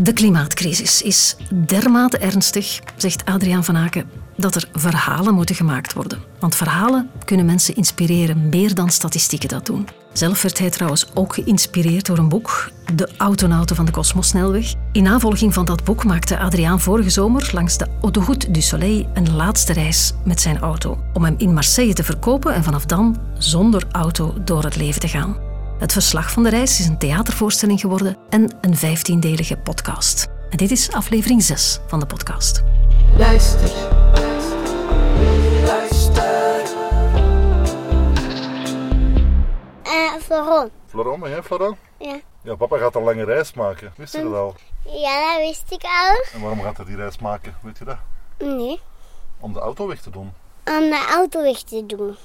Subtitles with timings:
[0.00, 6.18] De klimaatcrisis is dermate ernstig, zegt Adriaan van Aken, dat er verhalen moeten gemaakt worden.
[6.38, 9.88] Want verhalen kunnen mensen inspireren, meer dan statistieken dat doen.
[10.12, 14.74] Zelf werd hij trouwens ook geïnspireerd door een boek, De Autonauten van de Kosmosnelweg.
[14.92, 19.36] In navolging van dat boek maakte Adriaan vorige zomer langs de Autoroute du Soleil een
[19.36, 20.98] laatste reis met zijn auto.
[21.12, 25.08] Om hem in Marseille te verkopen en vanaf dan zonder auto door het leven te
[25.08, 25.47] gaan.
[25.78, 30.26] Het verslag van de reis is een theatervoorstelling geworden en een vijftiendelige podcast.
[30.50, 32.62] En dit is aflevering 6 van de podcast.
[33.16, 33.70] Luister.
[39.82, 40.70] Eh, Floron.
[40.86, 41.76] Floron, ben jij Floron?
[41.98, 42.20] Ja.
[42.42, 43.92] Ja, papa gaat een lange reis maken.
[43.96, 44.54] Wist je dat al?
[44.84, 46.24] Ja, dat wist ik al.
[46.32, 47.54] En waarom gaat hij die reis maken?
[47.62, 47.98] Weet je dat?
[48.38, 48.80] Nee.
[49.40, 50.32] Om de auto weg te doen.
[50.64, 52.16] Om de auto weg te doen.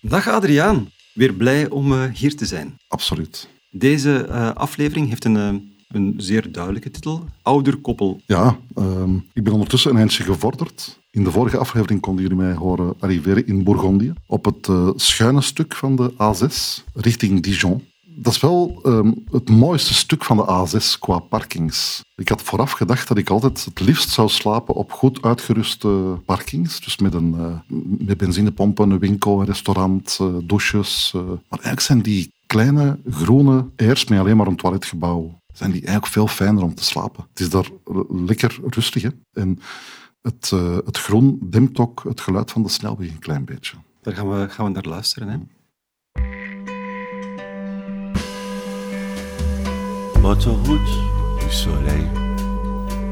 [0.00, 2.78] Dag Adriaan, weer blij om eh, hier te zijn.
[2.88, 3.48] Absoluut.
[3.70, 5.54] Deze eh, aflevering heeft een, eh,
[5.88, 8.20] een zeer duidelijke titel: Ouderkoppel.
[8.26, 10.98] Ja, ehm, ik ben ondertussen een eindje gevorderd.
[11.10, 14.12] In de vorige aflevering konden jullie mij horen arriveren in Bourgondië.
[14.26, 14.68] Op het
[15.00, 17.84] schuine stuk van de A6 richting Dijon.
[18.18, 22.04] Dat is wel ehm, het mooiste stuk van de A6 qua parkings.
[22.14, 26.80] Ik had vooraf gedacht dat ik altijd het liefst zou slapen op goed uitgeruste parkings.
[26.80, 31.12] Dus met, een, eh, met benzinepompen, een winkel, een restaurant, eh, douches.
[31.14, 31.20] eh.
[31.26, 36.12] Maar eigenlijk zijn die kleine groene airs met alleen maar een toiletgebouw zijn die eigenlijk
[36.12, 37.26] veel fijner om te slapen.
[37.30, 37.68] Het is daar
[38.08, 39.02] lekker rustig.
[39.02, 39.08] Hè?
[39.32, 39.58] En
[40.22, 40.50] het,
[40.84, 43.76] het groen dempt ook het geluid van de snelweg een klein beetje.
[44.02, 45.28] Daar gaan we, gaan we naar luisteren.
[45.28, 45.38] Hè?
[50.26, 50.80] Autoroute
[51.38, 52.08] du Soleil.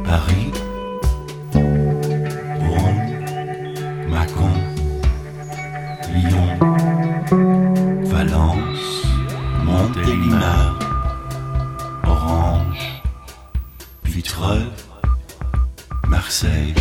[0.05, 0.51] Paris.
[1.53, 2.99] Rome.
[4.09, 4.51] Macon.
[6.13, 6.59] Lyon.
[8.07, 9.07] Valence.
[9.63, 10.77] Montélimar.
[12.05, 13.03] Orange.
[14.03, 14.67] Vitreux.
[16.09, 16.75] Marseille.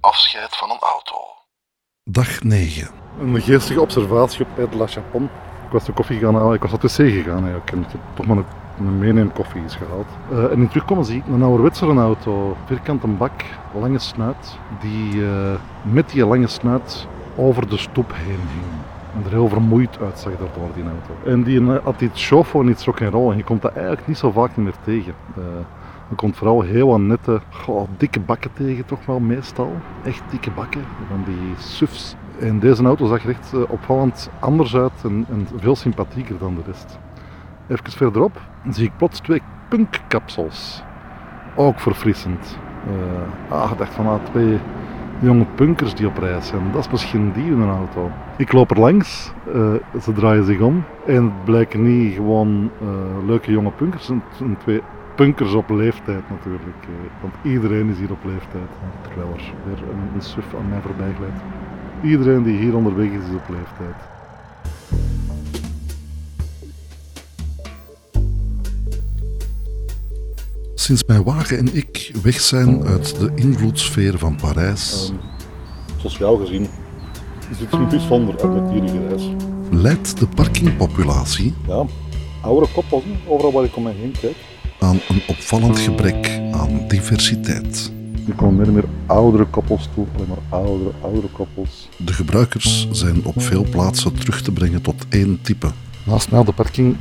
[0.00, 1.16] Afscheid van een auto.
[2.04, 2.90] Dag 9.
[3.20, 5.30] Een geestige observatie op Ed La Chapon.
[5.68, 6.54] Ik was de koffie gaan.
[6.54, 7.78] Ik was op de wc gegaan ik heb
[8.14, 8.44] toch maar een,
[8.78, 10.06] een meeneem koffie eens gehaald.
[10.30, 12.56] Eh, en in terugkomen zie ik een ouderwetse auto.
[12.66, 13.44] Vierkante bak,
[13.80, 14.58] lange snuit.
[14.80, 18.72] Die eh, met die lange snuit over de stoep heen ging.
[19.14, 21.30] En er heel vermoeid uitzag daardoor, die auto.
[21.30, 23.30] En die eh, had iets chauffeur niet rock en roll.
[23.30, 25.14] En je komt dat eigenlijk niet zo vaak meer tegen.
[26.08, 27.40] Je komt vooral heel wat nette,
[27.96, 29.72] dikke bakken tegen, toch wel meestal.
[30.04, 32.16] Echt dikke bakken, van die SUV's.
[32.40, 35.26] En deze auto zag er echt eh, opvallend anders uit en,
[35.56, 36.98] veel sympathieker dan de rest.
[37.68, 40.82] Even verderop zie ik plots twee punkkapsels.
[41.56, 42.58] Ook verfrissend.
[43.48, 44.58] Ah, ik dacht van ah, twee
[45.20, 46.72] jonge punkers die op reis zijn.
[46.72, 48.10] Dat is misschien die in een auto.
[48.36, 52.70] Ik loop er langs, eh, ze draaien zich om en het blijken niet gewoon
[53.26, 54.82] leuke jonge punkers, het twee
[55.14, 56.86] punkers op leeftijd natuurlijk.
[57.20, 58.68] want iedereen is hier op leeftijd.
[59.02, 61.42] Terwijl er weer een, een suf aan mij voorbij glijdt.
[62.02, 63.96] Iedereen die hier onderweg is, is op leeftijd.
[70.74, 75.12] Sinds mijn wagen en ik weg zijn uit de invloedssfeer van Parijs,
[75.96, 76.68] Sociaal gezien
[77.50, 79.22] is het niet bijzonder uit met die reis.
[79.70, 81.84] leidt de parkingpopulatie Ja,
[82.42, 84.36] oudere koppels, overal waar ik om me heen kijk.
[84.78, 87.92] aan een opvallend gebrek aan diversiteit.
[88.28, 91.88] Er komen meer en meer oudere koppels toe, alleen maar oudere, oudere koppels.
[91.96, 95.70] De gebruikers zijn op veel plaatsen terug te brengen tot één type.
[96.04, 96.96] Naast mij op de parking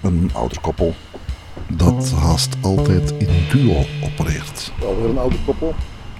[0.00, 0.94] een ouder koppel
[1.68, 4.72] dat haast altijd in duo opereert.
[4.86, 5.74] Alweer een oude koppel,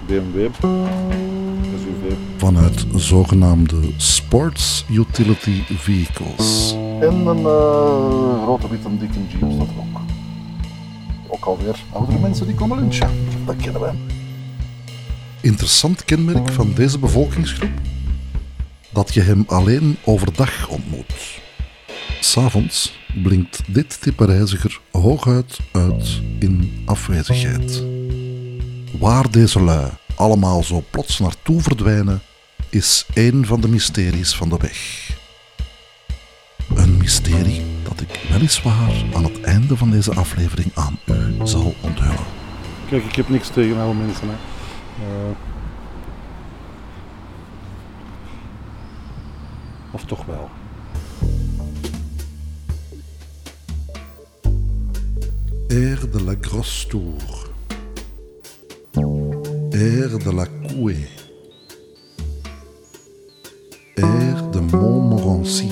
[0.07, 0.47] BMW,
[1.63, 2.13] SUV.
[2.37, 6.75] Vanuit zogenaamde Sports Utility Vehicles.
[6.99, 10.01] En een eh, grote witte dikke jeep staat er ook.
[11.27, 13.09] Ook alweer oudere mensen die komen lunchen.
[13.45, 13.93] Dat kennen wij.
[15.43, 17.71] Interessant kenmerk van deze bevolkingsgroep?
[18.89, 21.41] Dat je hem alleen overdag ontmoet.
[22.19, 27.83] S'avonds blinkt dit type reiziger hooguit uit in afwezigheid.
[28.99, 32.21] Waar deze lui allemaal zo plots naartoe verdwijnen,
[32.69, 35.09] is één van de mysteries van de weg.
[36.75, 42.25] Een mysterie dat ik weliswaar aan het einde van deze aflevering aan u zal onthullen.
[42.89, 44.27] Kijk, ik heb niks tegen oude mensen.
[44.27, 44.52] Hè.
[44.99, 45.35] Eh,
[49.91, 50.49] of toch wel.
[55.67, 57.51] Air de la Grosse Tour.
[59.71, 61.07] Air de la Couée.
[63.95, 65.69] Air de Montmorency.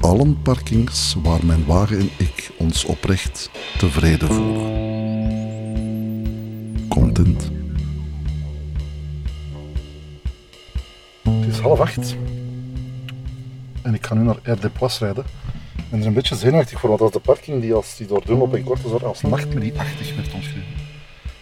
[0.00, 4.93] Allen parkings waar mijn wagen en ik ons oprecht tevreden voelen.
[7.14, 7.50] Content.
[11.22, 12.16] Het is half acht.
[13.82, 15.24] En ik ga nu naar Air de Poisse rijden.
[15.76, 18.06] En er is een beetje zenuwachtig voor, want dat is de parking die als die
[18.06, 20.74] door Dunlop en Korte als nachtmerrie-achtig werd omschreven.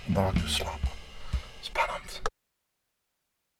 [0.07, 0.89] En daar ga ik dus slapen.
[1.61, 2.23] Spannend.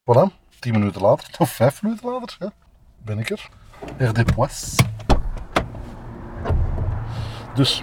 [0.03, 2.53] Voilà, tien minuten later, of vijf minuten later, ja,
[3.05, 3.49] ben ik er.
[3.99, 4.77] Air de Poisse.
[7.55, 7.83] Dus,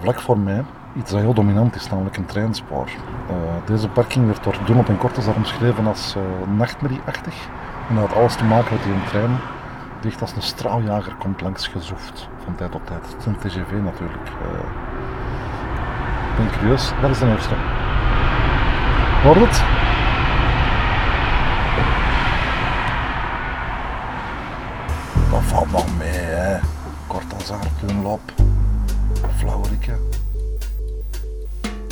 [0.00, 0.64] vlak voor mij,
[0.96, 2.88] iets dat heel dominant is, namelijk een treinspoor.
[3.28, 3.34] Eh,
[3.66, 7.48] deze parking werd door Dunlop en Kortes omschreven als uh, nachtmerrieachtig.
[7.88, 9.36] En dat had alles te maken met die trein
[10.00, 13.06] die als een straaljager komt langs gezoefd van tijd tot tijd.
[13.06, 14.28] Het is een TGV natuurlijk.
[14.28, 14.58] Uh,
[16.30, 17.54] ik ben curieus, dat is de eerste.
[19.22, 19.62] Hoort het?
[25.30, 26.58] Dat valt nog mee, hè.
[27.06, 28.53] Kort Dunlop.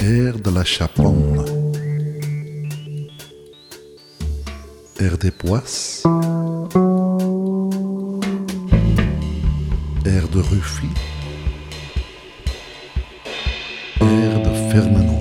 [0.05, 1.45] Air de la Chaponne.
[4.99, 6.03] Air des Poisses.
[10.05, 10.89] Air de Ruffy.
[14.01, 15.21] Air de Fermenon.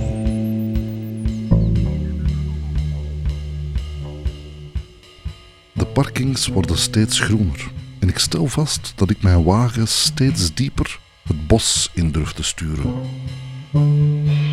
[5.74, 11.00] De parkings worden steeds groener en ik stel vast dat ik mijn wagen steeds dieper
[11.24, 12.94] het bos in durf te sturen.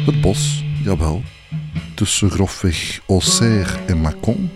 [0.09, 1.23] Het bos, jawel,
[1.95, 4.51] tussen grofweg Auxerre en Mâcon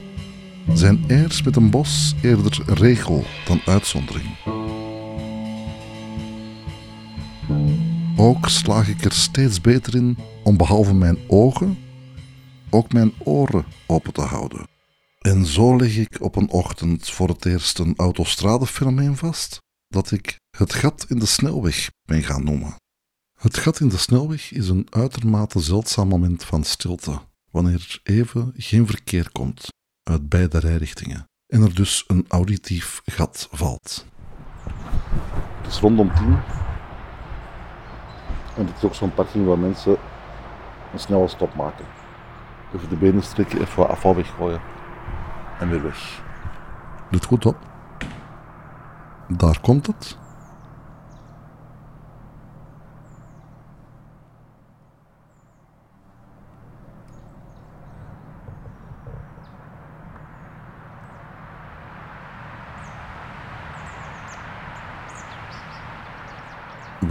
[0.75, 4.37] zijn airs met een bos eerder regel dan uitzondering.
[8.17, 11.79] Ook slaag ik er steeds beter in om behalve mijn ogen
[12.71, 14.69] ook mijn oren open te houden.
[15.19, 19.59] En zo leg ik op een ochtend voor het eerst een autostradefenomeen vast
[19.89, 22.82] dat ik het gat in de snelweg ben gaan noemen.
[23.43, 27.19] Het gat in de snelweg is een uitermate zeldzaam moment van stilte,
[27.51, 29.69] wanneer er even geen verkeer komt
[30.03, 34.07] uit beide rijrichtingen en er dus een auditief gat valt.
[35.63, 36.39] Het is rondom tien
[38.57, 39.97] en dit is ook zo'n parking waar mensen
[40.93, 41.85] een snelle stop maken.
[42.75, 44.61] Even de benen strekken, even wat afval weggooien
[45.59, 46.23] en weer weg.
[47.11, 47.57] Doet goed op.
[49.29, 50.21] Daar komt het.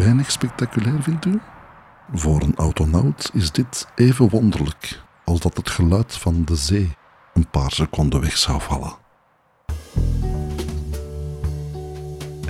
[0.02, 1.40] Weinig spectaculair, vindt u?
[2.14, 6.92] Voor een autonaut is dit even wonderlijk als dat het geluid van de zee
[7.34, 8.94] een paar seconden weg zou vallen.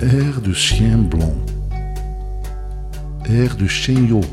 [0.00, 1.48] Air du chien blanc,
[3.22, 4.24] air du chignon,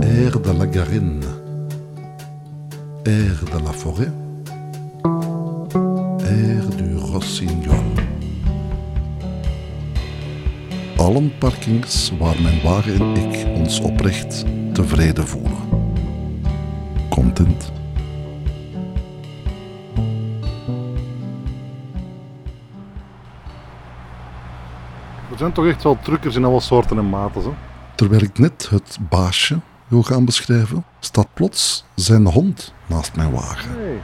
[0.00, 1.26] air de la garenne,
[3.02, 4.12] air de la forêt,
[6.24, 7.97] air du rossignol.
[10.98, 15.56] Allen parkings waar mijn wagen en ik ons oprecht tevreden voelen.
[17.08, 17.72] Content.
[25.30, 27.42] Er zijn toch echt wel truckers in alle soorten en maten.
[27.42, 27.50] Hè?
[27.94, 33.70] Terwijl ik net het baasje wil gaan beschrijven, staat plots zijn hond naast mijn wagen.
[33.70, 34.00] Hey,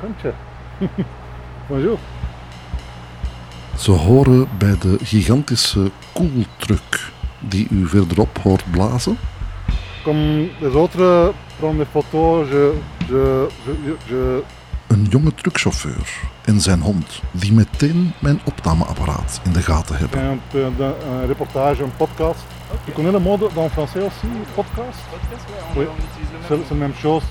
[0.00, 0.32] kantje.
[1.68, 1.98] Bonjour.
[3.78, 9.18] Ze horen bij de gigantische koeltruck die u verderop hoort blazen.
[10.04, 14.42] Comme les autres prendre des photos, je, je, je, je...
[14.86, 20.20] Een jonge truckchauffeur en zijn hond, die meteen mijn opnameapparaat in de gaten hebben.
[20.20, 22.40] Un, un reportage, un podcast.
[22.84, 24.98] Tu connais le mot dans français aussi, podcast?
[26.70, 27.26] La même chose.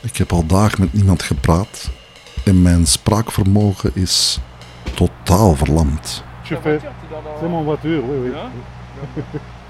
[0.00, 1.90] Ik heb al dagen met niemand gepraat
[2.44, 4.40] en mijn spraakvermogen is
[4.94, 6.24] totaal verlamd.
[6.42, 6.80] Je fais,
[7.40, 8.32] c'est mon voiture, oui, oui.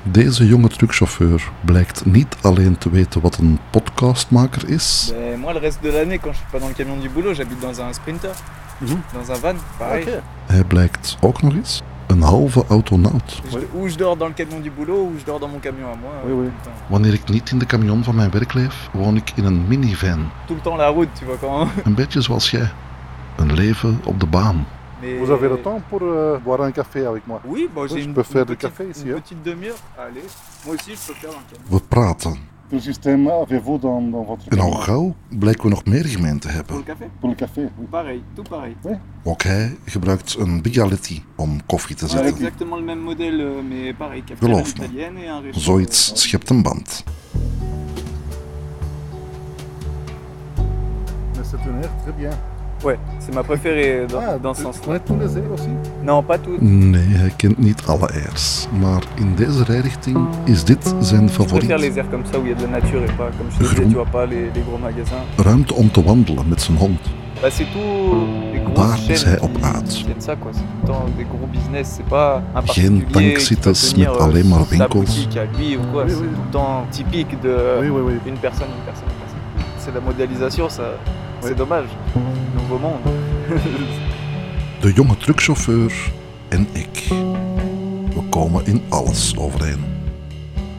[0.05, 5.59] Deze jonge truckchauffeur blijkt niet alleen te weten wat een podcastmaker is, Ben, moi, le
[5.59, 7.93] reste de l'année, quand je suis pas dans le camion du boulot, j'habite dans un
[7.93, 8.31] sprinter,
[9.13, 10.21] dans un van, pareil.
[10.47, 13.41] Hij blijkt ook nog eens een halve autonaut.
[13.49, 15.87] Je- ou je dors dans le camion du boulot, ou je dors dans mon camion
[15.91, 16.13] à moi.
[16.27, 16.51] Oui, oui.
[16.87, 20.31] Wanneer ik niet in de camion van mijn werk leef, woon ik in een minivan.
[20.47, 21.71] Tout le temps la route, tu vois, quand...
[21.85, 22.71] Een beetje zoals jij.
[23.37, 24.67] Een leven op de baan.
[25.03, 25.19] Mais...
[25.19, 28.01] Vous avez le temps pour euh, boire un café avec moi Oui, bon, Oui, j'ai
[28.03, 29.21] je une, peux faire une du petite, café ici, une hein.
[29.21, 29.77] petite demi-heure.
[29.99, 30.23] Allez,
[30.65, 31.71] moi aussi, je peux faire un camion.
[31.71, 32.37] We praten.
[32.71, 36.49] le système, avez-vous dans, dans votre En al gauw blijken we nog meer gemeenten te
[36.57, 36.67] hebben.
[36.67, 37.87] Pour le café Pour le café, oui.
[37.91, 38.77] Pareil, tout pareil.
[39.25, 42.35] Ook hij gebruikt een Bigaletti om koffie te C'est zetten.
[42.35, 44.85] exactement le même modèle, euh, mais pareil, cafetière Geloof me.
[44.85, 45.61] italienne et un réchaud.
[45.61, 47.05] Zoiets schept een band.
[51.37, 51.59] Mais c'est
[52.03, 52.31] très bien.
[52.85, 55.69] Ouais, c'est ma préférée dans, Ah, dans ce tous les airs aussi
[56.05, 56.61] Non, pas tout.
[56.61, 58.67] Nee, hij kent niet alle airs.
[58.81, 61.81] Maar in deze rijrichting is dit zijn Je préfère favoriet.
[61.81, 63.57] les airs comme ça où il y a de la nature et pas comme je
[63.59, 65.25] te disais, tu vois pas les, les gros magasins.
[65.37, 67.01] Ruimte om te wandelen met zijn hond.
[67.41, 69.89] Bah, c'est tout Daar is hij op uit.
[69.89, 70.51] qui viennent ça quoi.
[70.53, 71.95] C'est tout le temps des gros business.
[71.95, 74.89] C'est pas un Geen tankzitters met euh, alleen maar winkels.
[75.05, 76.03] boutique à lui ou quoi.
[76.05, 76.27] Oui, c'est oui.
[76.35, 78.13] tout le temps typique de Oui, oui, oui.
[78.27, 79.41] une personne, une personne, une personne.
[79.79, 80.83] C'est la modélisation, ça.
[81.41, 81.89] C'est dommage.
[84.81, 86.13] De jonge truckchauffeur
[86.49, 87.07] en ik.
[88.15, 89.85] We komen in alles overeen.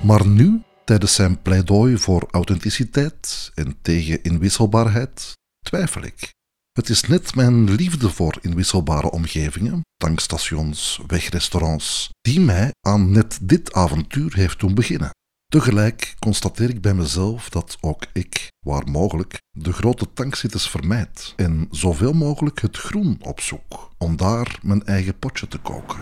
[0.02, 5.34] Maar nu, tijdens zijn pleidooi voor authenticiteit en tegen inwisselbaarheid,
[5.66, 6.34] twijfel ik.
[6.72, 13.74] Het is net mijn liefde voor inwisselbare omgevingen, tankstations, wegrestaurants, die mij aan net dit
[13.74, 15.10] avontuur heeft doen beginnen.
[15.54, 21.68] Tegelijk constateer ik bij mezelf dat ook ik, waar mogelijk, de grote tankzitters vermijd en
[21.72, 26.00] zoveel mogelijk het groen opzoek om daar mijn eigen potje te koken.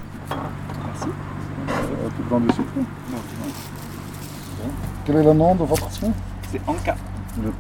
[5.04, 6.14] Quel est le nom de votre chien
[6.52, 6.96] C'est Anka.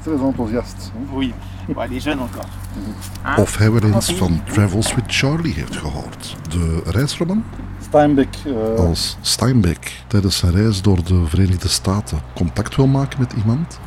[0.03, 0.91] Très enthousiaste.
[1.13, 1.33] Oui.
[3.37, 6.37] Of hij wel eens van Travels with Charlie heeft gehoord.
[6.49, 7.43] De reisroman?
[7.91, 13.33] Steinbeck, euh, Als Steinbeck tijdens zijn reis door de Verenigde Staten contact wil maken met
[13.33, 13.79] iemand,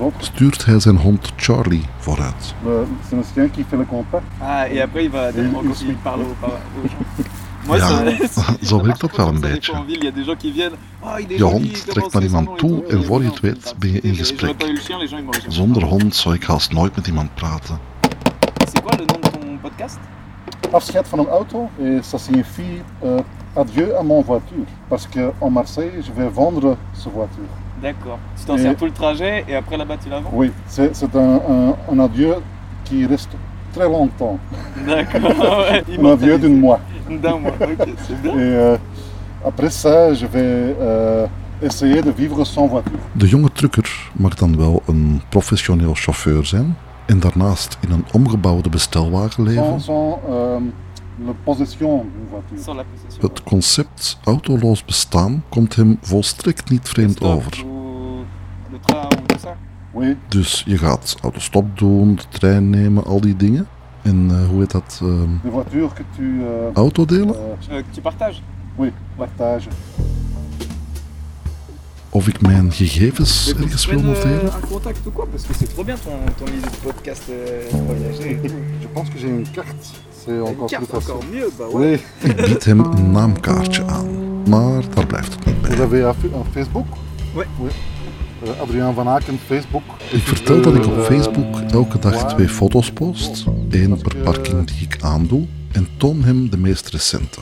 [0.00, 0.26] autres.
[0.26, 2.54] stuurt hij zijn hond Charlie vooruit.
[2.64, 4.24] Le- C'est un chien qui fait le contact.
[4.38, 5.30] Ah, et après il va
[6.20, 6.52] aux, gens.
[7.76, 8.02] Ja,
[8.68, 9.72] zo werkt dat wel een beetje.
[11.00, 14.00] Ah, Je hond trekt naar iemand toe en voor je non, het weet ben je
[14.00, 14.54] in gesprek.
[15.48, 17.78] Zonder hond zou ik haast nooit met iemand praten.
[20.72, 23.20] Afscheid van een auto et ça signifie euh,
[23.56, 24.64] adieu à mon voiture.
[24.88, 27.50] Parce qu'en Marseille, je vais vendre ce voiture.
[27.82, 28.18] D'accord.
[28.38, 31.14] Tu t'en sers tout le trajet et après là-bas tu la vends Oui, c'est c'est
[31.16, 32.34] un, un- un adieu
[32.84, 33.30] qui reste
[33.74, 34.38] très longtemps.
[34.86, 35.20] D'accord.
[35.70, 36.80] ouais, Un adieu d'un mois.
[37.22, 38.32] D'un mois, ok, c'est bien.
[38.32, 38.76] Et euh,
[39.44, 41.26] après ça, je vais euh,
[41.60, 42.98] essayer de vivre sans voiture.
[43.14, 46.76] De jonge trucker mag dan wel een professioneel chauffeur zijn
[47.06, 49.64] en daarnaast in een omgebouwde bestelwagen leven?
[49.64, 50.41] Sans, sans euh,
[51.24, 52.58] la possession d'une voiture.
[52.64, 53.28] Sans la possession.
[53.28, 57.64] Het concept autoloos bestaan komt hem volstrekt niet vreemd over.
[59.94, 63.66] Oui, Dus je gaat autostop doen, de trein nemen, al die dingen.
[64.02, 65.00] En eh, hoe heet dat?
[65.02, 67.28] ehm, des voitures que tu euh, autodelen?
[67.28, 67.34] euh,
[67.70, 68.42] Euh, que tu partages
[68.76, 69.66] oui, partages.
[72.10, 74.52] Of ik mijn gegevens ergens wil euh, noteren?
[74.54, 77.70] un contact ou quoi Parce que c'est trop bien ton, ton idée de podcast euh,
[77.86, 78.38] voyager.
[78.80, 79.86] Je pense que j'ai une carte.
[81.72, 84.06] Oui, Ik bied hem een naamkaartje aan.
[84.48, 85.76] Maar daar blijft het niet bij.
[86.14, 86.86] fa- un Facebook.
[87.34, 87.44] Oui.
[88.44, 89.82] Euh, Adrien Van Aken, Facebook.
[90.10, 93.44] Ik vertel dat ik op Euh, Facebook elke dag twee foto's post.
[93.70, 95.46] één per parking die ik aandoe.
[95.72, 97.40] En toon hem de meest recente.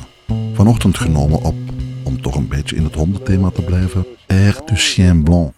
[0.52, 1.54] Vanochtend genomen op,
[2.02, 5.52] om toch een beetje in het hondenthema te blijven, Air du Chien Blanc.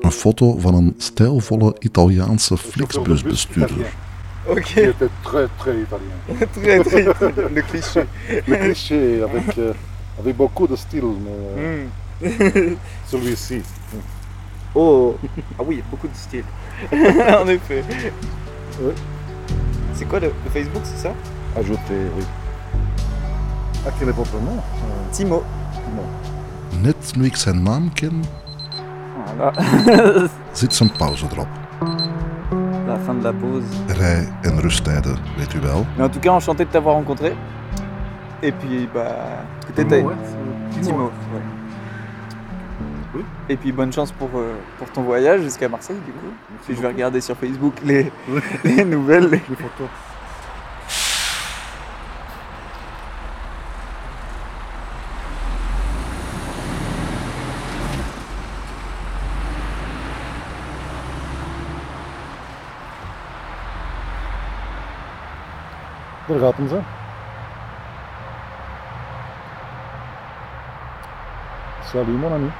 [0.00, 3.92] Een foto van een stijlvolle Italiaanse Flixbusbestuurder.
[4.48, 6.16] Ok, Qui était très très italien.
[6.52, 8.04] très très très le cliché.
[8.48, 9.72] Le cliché avec, euh,
[10.20, 11.84] avec beaucoup de style, mais euh,
[12.22, 12.76] Hmm.
[13.06, 13.62] celui-ci.
[14.74, 15.16] Oh
[15.58, 16.44] Ah oui, il beaucoup de style.
[16.92, 17.82] en effet.
[18.80, 18.94] Ouais.
[19.94, 21.12] C'est quoi le, le Facebook, c'est ça?
[21.56, 22.24] Ajouté, oui.
[23.86, 24.56] Ah, quel est votre nom?
[24.56, 25.42] Euh, Timo.
[26.82, 28.24] Net nu ik zijn naam ken,
[29.26, 29.52] Voilà.
[30.52, 31.48] zit zijn pauze erop.
[33.06, 33.64] Fin de la pause.
[33.88, 35.84] Rij- en rusttijden, weet u wel.
[35.96, 37.34] Mais en tout cas, enchanté de t'avoir rencontré.
[38.42, 40.14] Et puis, bah, peut-être Timo, ouais,
[40.82, 41.04] Timo.
[41.04, 41.40] Ouais.
[43.14, 43.24] Oui.
[43.48, 46.32] Et puis bonne chance pour, euh, pour ton voyage jusqu'à Marseille du coup.
[46.66, 48.10] Puis je vais regarder sur Facebook les,
[48.64, 49.24] les nouvelles.
[49.30, 49.88] les- Les photos.
[66.40, 66.82] Hem, zo.
[71.90, 72.50] Salut, mon ami.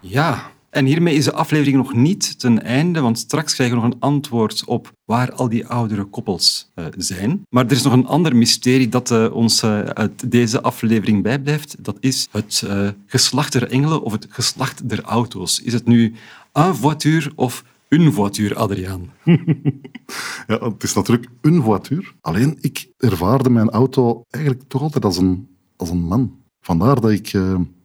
[0.00, 3.92] Ja, En hiermee is de aflevering nog niet ten einde, want straks krijgen we nog
[3.92, 7.42] een antwoord op waar al die oudere koppels uh, zijn.
[7.48, 11.76] Maar er is nog een ander mysterie dat uh, ons uh, uit deze aflevering bijblijft.
[11.78, 12.66] Dat is het
[13.06, 15.60] geslacht der engelen of het geslacht der auto's.
[15.60, 16.14] Is het nu
[16.52, 19.12] een voiture of een voiture, Adriaan?
[20.46, 22.06] ja, het is natuurlijk een voiture.
[22.20, 26.38] Alleen, ik ervaarde mijn auto eigenlijk toch altijd als een, als een man.
[26.60, 27.32] Vandaar dat ik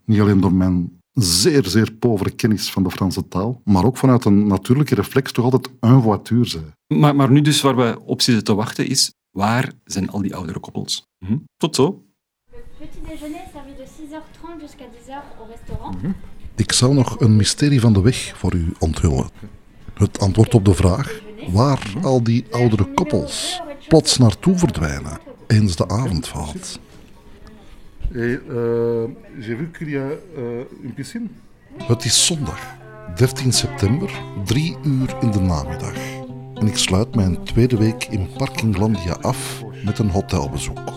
[0.05, 4.25] niet alleen door mijn zeer, zeer povere kennis van de Franse taal, maar ook vanuit
[4.25, 6.73] een natuurlijke reflex toch altijd een voiture zijn.
[6.87, 10.35] Maar, maar nu dus waar we op zitten te wachten is, waar zijn al die
[10.35, 11.05] oudere koppels?
[11.25, 11.37] Hm?
[11.57, 12.03] Tot zo.
[16.01, 16.11] Mhm.
[16.55, 19.29] Ik zal nog een mysterie van de weg voor u onthullen.
[19.95, 21.21] Het antwoord op de vraag
[21.51, 26.79] waar al die oudere koppels plots naartoe verdwijnen eens de avond valt.
[28.11, 28.39] Hey,
[29.39, 30.09] j'ai vu qu'il y a
[30.83, 31.27] une piscine.
[31.77, 32.59] Het is zondag,
[33.15, 35.95] 13 september, 3 uur in de namiddag.
[36.53, 40.93] En ik sluit mijn tweede week in Parkinglandia af met een hotelbezoek.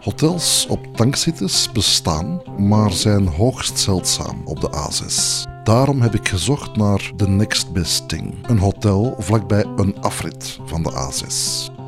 [0.00, 5.54] Hotels op tankzitters bestaan, maar zijn hoogst zeldzaam op de A6.
[5.66, 10.82] Daarom heb ik gezocht naar The Next Best Thing, een hotel vlakbij een afrit van
[10.82, 11.34] de A6.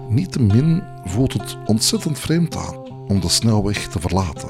[0.08, 2.76] Niettemin voelt het ontzettend vreemd aan
[3.08, 4.48] om de snelweg te verlaten.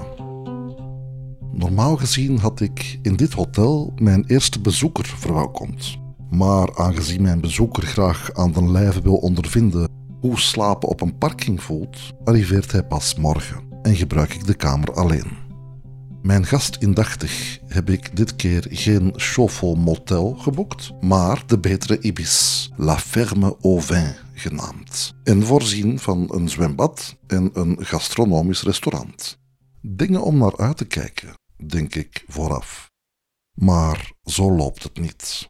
[1.53, 5.99] Normaal gezien had ik in dit hotel mijn eerste bezoeker verwelkomd.
[6.31, 9.89] Maar aangezien mijn bezoeker graag aan den lijve wil ondervinden
[10.21, 14.93] hoe slapen op een parking voelt, arriveert hij pas morgen en gebruik ik de kamer
[14.93, 15.48] alleen.
[16.23, 22.71] Mijn gast indachtig heb ik dit keer geen Chauffeur Motel geboekt, maar de betere Ibis,
[22.77, 25.15] La Ferme au Vin genaamd.
[25.25, 29.39] En voorzien van een zwembad en een gastronomisch restaurant.
[29.81, 31.35] Dingen om naar uit te kijken,
[31.67, 32.91] denk ik vooraf.
[33.55, 35.49] Maar zo loopt het niet.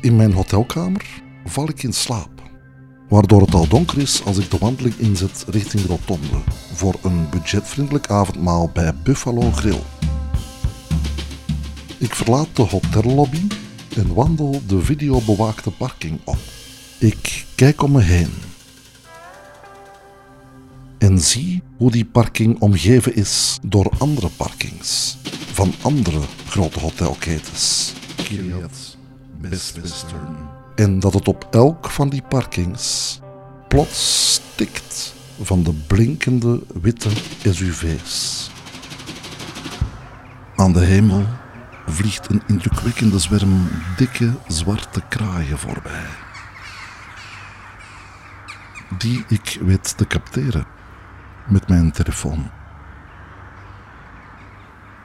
[0.00, 2.42] In mijn hotelkamer val ik in slaap,
[3.08, 6.40] waardoor het al donker is als ik de wandeling inzet richting de rotonde
[6.74, 9.82] voor een budgetvriendelijk avondmaal bij Buffalo Grill.
[11.98, 13.46] Ik verlaat de hotellobby
[13.96, 16.38] en wandel de videobewaakte parking op.
[16.98, 18.30] Ik kijk om me heen
[21.04, 25.16] en zie hoe die parking omgeven is door andere parkings
[25.52, 27.92] van andere grote hotelketens.
[28.16, 28.96] Kiliat,
[29.40, 30.53] Best Western.
[30.74, 33.20] En dat het op elk van die parkings
[33.68, 37.10] plots stikt van de blinkende witte
[37.42, 38.50] SUV's.
[40.56, 41.24] Aan de hemel
[41.86, 46.06] vliegt een indrukwekkende zwerm dikke zwarte kraaien voorbij.
[48.98, 50.66] Die ik weet te capteren
[51.48, 52.50] met mijn telefoon.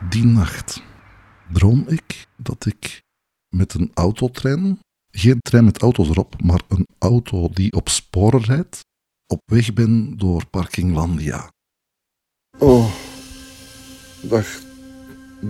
[0.10, 0.84] Die nacht
[1.52, 3.04] droom ik dat ik
[3.50, 4.80] met een autotrein,
[5.20, 8.86] geen trein met auto's erop, maar een auto die op sporen rijdt,
[9.28, 11.52] op weg ben door Parkinglandia.
[12.58, 12.94] Oh,
[14.22, 14.48] dag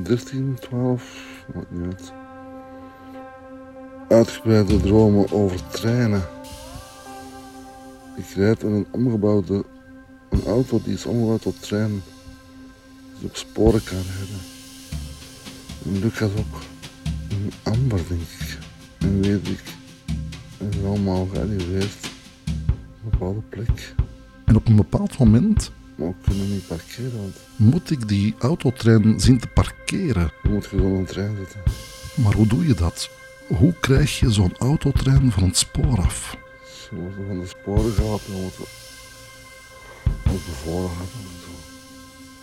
[0.04, 2.14] 13, 12, wat niet uit.
[4.10, 6.28] Uitgebreide dromen over treinen.
[8.18, 9.66] Ik rijd in een omgebouwde
[10.30, 12.02] een auto die is omgebouwd tot trein.
[13.20, 14.40] Die op sporen kan rijden.
[15.86, 16.62] En Lucas ook.
[17.30, 18.69] Een amber, denk ik.
[19.00, 19.64] En weet ik.
[20.58, 22.12] En allemaal gearriveerd.
[22.46, 23.96] Op een bepaalde plek.
[24.46, 27.36] En op een bepaald moment maar we kunnen niet parkeren, want...
[27.56, 30.32] Moet ik die autotrein zien te parkeren?
[30.44, 31.62] Je moet gewoon een trein zetten.
[32.24, 33.10] Maar hoe doe je dat?
[33.48, 36.38] Hoe krijg je zo'n autotrein van het spoor af?
[36.66, 38.64] Ze moeten van de sporen gehad en moeten
[40.26, 40.90] op de voren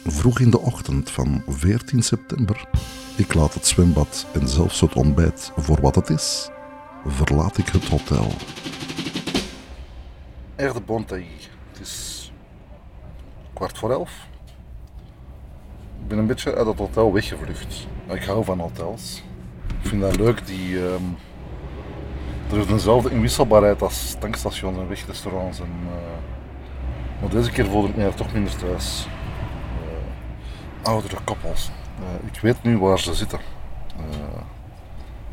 [0.08, 2.68] Vroeg in de ochtend van 14 september,
[3.16, 6.50] ik laat het zwembad en zelfs het ontbijt voor wat het is,
[7.06, 8.30] verlaat ik het hotel.
[10.56, 11.26] Air de Bontaille.
[11.72, 12.32] Het is
[13.52, 14.10] kwart voor elf.
[16.02, 17.86] Ik ben een beetje uit het hotel weggevlucht.
[18.08, 19.22] Ik hou van hotels.
[19.82, 20.46] Ik vind dat leuk.
[20.46, 21.16] Die, um,
[22.50, 25.60] er is dezelfde inwisselbaarheid als tankstations en wegrestaurants.
[25.60, 25.90] En, uh,
[27.20, 29.06] maar deze keer voelde ik me er toch minder thuis.
[30.86, 31.70] Uh, oudere koppels.
[32.00, 33.38] Uh, ik weet nu waar ze zitten.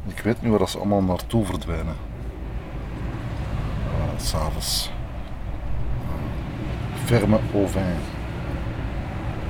[0.07, 1.95] ik weet nu waar ze allemaal naartoe verdwijnen.
[4.17, 4.91] S'avonds.
[7.05, 7.81] Ferme Auvin.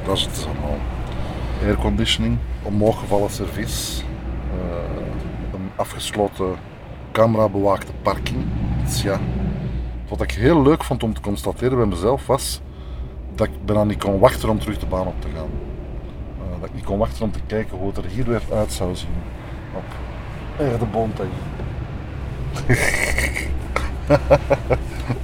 [0.06, 0.78] Dat is het allemaal.
[1.64, 4.04] Airconditioning, omhooggevallen servies,
[4.56, 6.56] uh, een afgesloten
[7.12, 8.46] camera-bewaakte parking.
[8.84, 9.20] Dus ja,
[10.08, 12.62] Wat ik heel leuk vond om te constateren bij mezelf was
[13.36, 15.73] dat ik bijna niet kon wachten om terug de baan op te gaan.
[16.76, 19.10] Ik kon wachten om te kijken hoe het er hier weer uit zou zien.
[19.76, 19.84] Op
[20.60, 21.26] Erde Bontag.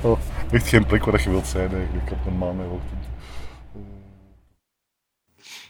[0.02, 0.20] oh,
[0.52, 3.06] echt geen plek waar je wilt zijn eigenlijk op een maandagochtend.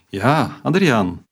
[0.07, 1.25] Ja, Adriaan.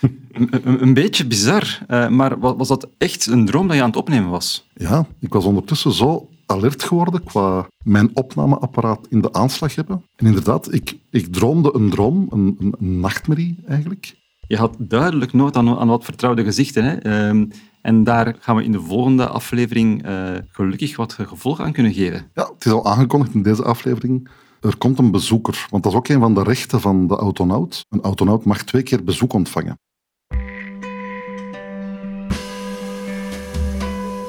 [0.32, 3.98] een, een, beetje bizar, uh, maar was dat echt een droom dat je aan het
[3.98, 4.68] opnemen was?
[4.74, 10.02] Ja, ik was ondertussen zo alert geworden qua mijn opnameapparaat in de aanslag hebben.
[10.16, 14.16] En inderdaad, ik, ik droomde een droom, een, een, nachtmerrie eigenlijk.
[14.46, 16.84] Je had duidelijk nood aan, aan wat vertrouwde gezichten.
[16.84, 17.28] Hè?
[17.28, 17.50] Um,
[17.82, 22.30] en daar gaan we in de volgende aflevering uh, gelukkig wat gevolg aan kunnen geven.
[22.34, 24.28] Ja, het is al aangekondigd in deze aflevering.
[24.60, 27.84] Er komt een bezoeker, want dat is ook een van de rechten van de autonaut.
[27.88, 29.78] Een autonaut mag twee keer bezoek ontvangen.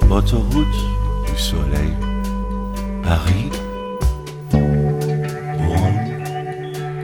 [0.09, 2.08] Autoroute du Soleil,
[3.09, 3.49] Paris,
[5.65, 5.99] Rome,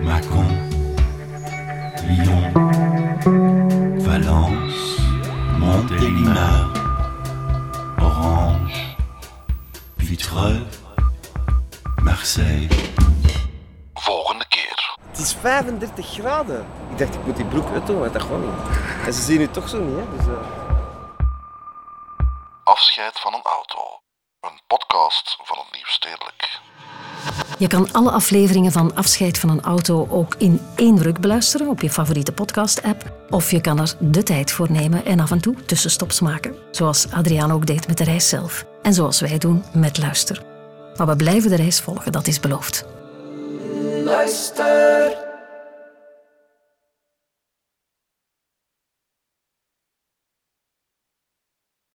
[0.03, 0.49] Macon,
[2.07, 2.43] Lyon,
[4.05, 5.01] Valence,
[5.57, 6.69] Montélimar,
[7.97, 8.95] Orange,
[9.97, 10.61] Vitreux,
[12.03, 12.67] Marseille.
[13.93, 14.97] Volgende keer.
[15.09, 16.65] Het is 35 graden.
[16.91, 18.77] Ik dacht, ik moet die broek uitdoen, maar dat gewoon niet.
[19.05, 20.17] En ze zien u toch zo niet, hè?
[20.17, 20.33] Dus, uh...
[22.63, 23.84] Afscheid van een auto.
[24.79, 26.59] Podcast van het Nieuw Stedelijk.
[27.57, 31.81] Je kan alle afleveringen van Afscheid van een auto ook in één ruk beluisteren op
[31.81, 33.11] je favoriete podcast-app.
[33.29, 36.55] Of je kan er de tijd voor nemen en af en toe tussenstops maken.
[36.71, 38.65] Zoals Adriaan ook deed met de reis zelf.
[38.81, 40.41] En zoals wij doen met Luister.
[40.97, 42.85] Maar we blijven de reis volgen, dat is beloofd.
[44.03, 45.24] Luister.